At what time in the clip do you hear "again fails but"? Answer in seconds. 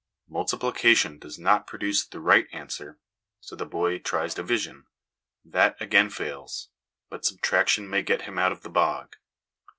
5.79-7.23